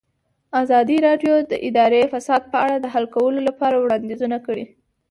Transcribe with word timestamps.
ازادي 0.61 0.97
راډیو 1.07 1.33
د 1.51 1.53
اداري 1.67 2.03
فساد 2.13 2.41
په 2.51 2.57
اړه 2.65 2.75
د 2.79 2.85
حل 2.93 3.05
کولو 3.15 3.39
لپاره 3.47 3.75
وړاندیزونه 3.79 4.37
کړي. 4.45 4.65